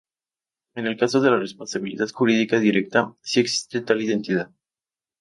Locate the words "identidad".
4.01-4.49